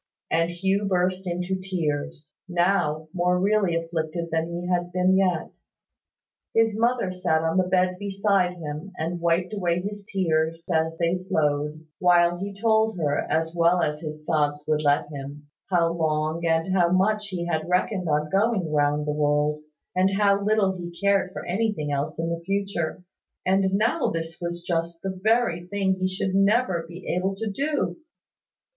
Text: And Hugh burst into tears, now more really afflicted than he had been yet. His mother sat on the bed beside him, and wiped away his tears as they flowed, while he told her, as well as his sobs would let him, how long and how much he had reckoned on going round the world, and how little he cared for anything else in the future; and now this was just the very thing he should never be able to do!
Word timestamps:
And 0.31 0.49
Hugh 0.49 0.85
burst 0.85 1.27
into 1.27 1.61
tears, 1.61 2.33
now 2.49 3.07
more 3.13 3.39
really 3.39 3.75
afflicted 3.75 4.29
than 4.31 4.47
he 4.49 4.65
had 4.67 4.91
been 4.91 5.15
yet. 5.15 5.51
His 6.55 6.75
mother 6.75 7.11
sat 7.11 7.43
on 7.43 7.57
the 7.57 7.67
bed 7.67 7.99
beside 7.99 8.53
him, 8.55 8.93
and 8.97 9.19
wiped 9.19 9.53
away 9.53 9.79
his 9.79 10.07
tears 10.11 10.67
as 10.73 10.97
they 10.97 11.23
flowed, 11.29 11.85
while 11.99 12.39
he 12.39 12.51
told 12.51 12.97
her, 12.97 13.19
as 13.29 13.55
well 13.55 13.83
as 13.83 13.99
his 14.01 14.25
sobs 14.25 14.63
would 14.67 14.81
let 14.81 15.05
him, 15.11 15.45
how 15.69 15.93
long 15.93 16.43
and 16.47 16.73
how 16.75 16.91
much 16.91 17.27
he 17.27 17.45
had 17.45 17.69
reckoned 17.69 18.09
on 18.09 18.31
going 18.31 18.73
round 18.73 19.05
the 19.05 19.11
world, 19.13 19.61
and 19.95 20.15
how 20.17 20.43
little 20.43 20.75
he 20.77 20.99
cared 20.99 21.31
for 21.31 21.45
anything 21.45 21.91
else 21.91 22.17
in 22.17 22.31
the 22.33 22.41
future; 22.43 23.03
and 23.45 23.71
now 23.75 24.09
this 24.09 24.39
was 24.41 24.63
just 24.63 24.99
the 25.03 25.11
very 25.23 25.67
thing 25.67 25.93
he 25.99 26.07
should 26.07 26.33
never 26.33 26.87
be 26.89 27.05
able 27.07 27.35
to 27.35 27.47
do! 27.51 27.97